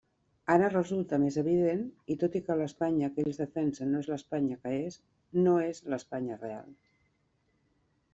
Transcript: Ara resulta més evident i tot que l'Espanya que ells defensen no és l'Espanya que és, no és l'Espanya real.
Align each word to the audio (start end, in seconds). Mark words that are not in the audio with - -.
Ara 0.51 0.67
resulta 0.71 1.17
més 1.23 1.35
evident 1.41 1.83
i 2.13 2.15
tot 2.23 2.37
que 2.47 2.55
l'Espanya 2.61 3.09
que 3.17 3.25
ells 3.25 3.39
defensen 3.41 3.93
no 3.95 4.01
és 4.05 4.09
l'Espanya 4.13 4.57
que 4.65 4.73
és, 4.79 4.97
no 5.45 5.53
és 5.67 5.83
l'Espanya 5.95 6.39
real. 6.41 6.73